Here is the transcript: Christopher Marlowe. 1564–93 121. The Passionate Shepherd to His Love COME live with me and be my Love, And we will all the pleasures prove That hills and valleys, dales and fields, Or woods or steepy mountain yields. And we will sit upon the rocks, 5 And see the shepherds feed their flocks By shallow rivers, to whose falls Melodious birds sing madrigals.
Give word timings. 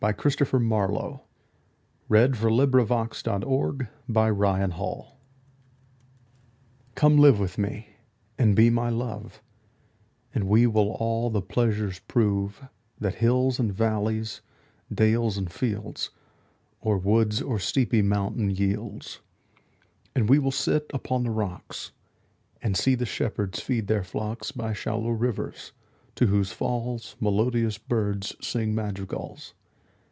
Christopher 0.17 0.59
Marlowe. 0.59 1.21
1564–93 2.09 3.29
121. 3.29 3.77
The 3.77 3.85
Passionate 4.09 4.73
Shepherd 4.73 4.73
to 4.73 4.77
His 4.79 4.79
Love 4.79 5.13
COME 6.95 7.17
live 7.19 7.39
with 7.39 7.59
me 7.59 7.87
and 8.35 8.55
be 8.55 8.71
my 8.71 8.89
Love, 8.89 9.43
And 10.33 10.45
we 10.45 10.65
will 10.65 10.93
all 10.93 11.29
the 11.29 11.43
pleasures 11.43 11.99
prove 11.99 12.67
That 12.99 13.13
hills 13.21 13.59
and 13.59 13.71
valleys, 13.71 14.41
dales 14.91 15.37
and 15.37 15.51
fields, 15.51 16.09
Or 16.81 16.97
woods 16.97 17.39
or 17.43 17.59
steepy 17.59 18.01
mountain 18.01 18.49
yields. 18.49 19.19
And 20.15 20.27
we 20.27 20.39
will 20.39 20.49
sit 20.51 20.89
upon 20.95 21.21
the 21.21 21.29
rocks, 21.29 21.91
5 22.55 22.59
And 22.63 22.75
see 22.75 22.95
the 22.95 23.05
shepherds 23.05 23.59
feed 23.61 23.85
their 23.85 24.03
flocks 24.03 24.51
By 24.51 24.73
shallow 24.73 25.11
rivers, 25.11 25.73
to 26.15 26.25
whose 26.25 26.51
falls 26.51 27.15
Melodious 27.19 27.77
birds 27.77 28.33
sing 28.43 28.73
madrigals. 28.73 29.53